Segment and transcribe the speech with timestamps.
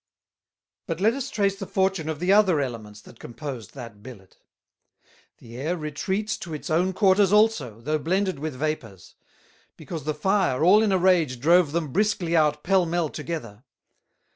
[0.87, 4.39] "But let us trace the Fortune of the other Elements that composed that Billet.
[5.37, 9.13] The Air retreats to its own Quarters also, though blended with Vapours;
[9.77, 13.63] because the Fire all in a rage drove them briskly out Pell mell together.